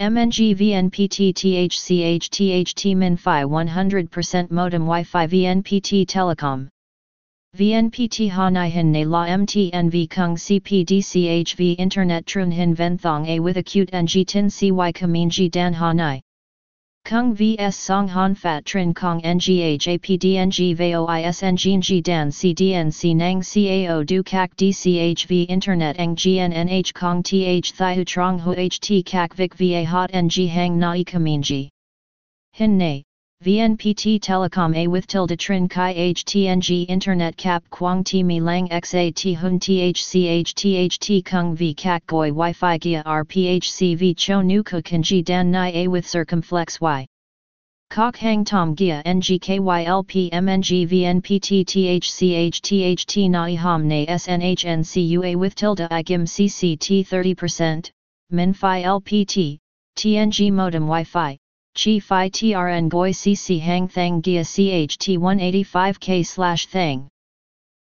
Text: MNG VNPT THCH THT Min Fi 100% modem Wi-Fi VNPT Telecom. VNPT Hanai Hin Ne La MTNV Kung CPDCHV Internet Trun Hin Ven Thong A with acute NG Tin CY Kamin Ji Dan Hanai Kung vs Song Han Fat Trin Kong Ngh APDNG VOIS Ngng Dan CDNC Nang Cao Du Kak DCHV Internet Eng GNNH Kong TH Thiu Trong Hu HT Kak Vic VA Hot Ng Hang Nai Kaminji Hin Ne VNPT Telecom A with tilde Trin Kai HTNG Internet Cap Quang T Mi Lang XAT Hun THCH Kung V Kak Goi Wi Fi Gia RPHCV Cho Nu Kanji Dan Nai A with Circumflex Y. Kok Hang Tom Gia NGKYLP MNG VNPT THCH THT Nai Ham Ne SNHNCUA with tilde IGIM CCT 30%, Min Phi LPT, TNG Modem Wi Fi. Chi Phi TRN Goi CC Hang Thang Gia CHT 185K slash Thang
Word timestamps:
MNG 0.00 0.54
VNPT 0.54 1.34
THCH 1.34 2.30
THT 2.30 2.96
Min 2.96 3.16
Fi 3.16 3.42
100% 3.42 4.48
modem 4.48 4.82
Wi-Fi 4.82 5.26
VNPT 5.26 6.06
Telecom. 6.06 6.68
VNPT 7.56 8.30
Hanai 8.30 8.70
Hin 8.70 8.92
Ne 8.92 9.04
La 9.04 9.26
MTNV 9.26 10.08
Kung 10.08 10.36
CPDCHV 10.36 11.74
Internet 11.78 12.26
Trun 12.26 12.52
Hin 12.52 12.76
Ven 12.76 12.96
Thong 12.96 13.26
A 13.26 13.40
with 13.40 13.56
acute 13.56 13.90
NG 13.92 14.24
Tin 14.24 14.48
CY 14.48 14.92
Kamin 14.92 15.30
Ji 15.30 15.48
Dan 15.48 15.74
Hanai 15.74 16.22
Kung 17.08 17.34
vs 17.34 17.74
Song 17.74 18.06
Han 18.08 18.34
Fat 18.34 18.66
Trin 18.66 18.92
Kong 18.92 19.22
Ngh 19.22 19.78
APDNG 19.96 20.76
VOIS 20.76 21.40
Ngng 21.40 22.02
Dan 22.02 22.28
CDNC 22.28 23.16
Nang 23.16 23.40
Cao 23.40 24.04
Du 24.04 24.22
Kak 24.22 24.54
DCHV 24.56 25.46
Internet 25.48 25.98
Eng 25.98 26.14
GNNH 26.14 26.92
Kong 26.92 27.22
TH 27.22 27.72
Thiu 27.72 28.04
Trong 28.04 28.38
Hu 28.38 28.54
HT 28.54 29.06
Kak 29.06 29.32
Vic 29.32 29.54
VA 29.54 29.86
Hot 29.86 30.10
Ng 30.12 30.28
Hang 30.48 30.78
Nai 30.78 31.02
Kaminji 31.02 31.70
Hin 32.52 32.76
Ne 32.76 33.07
VNPT 33.44 34.18
Telecom 34.18 34.74
A 34.74 34.88
with 34.88 35.06
tilde 35.06 35.38
Trin 35.38 35.68
Kai 35.68 35.94
HTNG 35.94 36.86
Internet 36.88 37.36
Cap 37.36 37.62
Quang 37.70 38.02
T 38.02 38.24
Mi 38.24 38.40
Lang 38.40 38.68
XAT 38.68 39.36
Hun 39.36 39.60
THCH 39.60 41.24
Kung 41.24 41.54
V 41.54 41.72
Kak 41.72 42.04
Goi 42.06 42.30
Wi 42.30 42.52
Fi 42.52 42.78
Gia 42.78 43.04
RPHCV 43.04 44.16
Cho 44.16 44.42
Nu 44.42 44.64
Kanji 44.64 45.24
Dan 45.24 45.52
Nai 45.52 45.70
A 45.70 45.86
with 45.86 46.04
Circumflex 46.04 46.80
Y. 46.80 47.06
Kok 47.90 48.16
Hang 48.16 48.44
Tom 48.44 48.74
Gia 48.74 49.04
NGKYLP 49.06 50.32
MNG 50.32 50.88
VNPT 50.88 51.64
THCH 51.64 52.60
THT 52.60 53.30
Nai 53.30 53.54
Ham 53.54 53.86
Ne 53.86 54.04
SNHNCUA 54.06 55.36
with 55.36 55.54
tilde 55.54 55.86
IGIM 55.88 56.24
CCT 56.24 57.06
30%, 57.06 57.88
Min 58.30 58.52
Phi 58.52 58.82
LPT, 58.82 59.58
TNG 59.96 60.52
Modem 60.52 60.86
Wi 60.86 61.04
Fi. 61.04 61.38
Chi 61.80 62.00
Phi 62.00 62.28
TRN 62.28 62.88
Goi 62.88 63.12
CC 63.12 63.60
Hang 63.60 63.86
Thang 63.86 64.20
Gia 64.20 64.40
CHT 64.40 65.16
185K 65.16 66.26
slash 66.26 66.66
Thang 66.66 67.08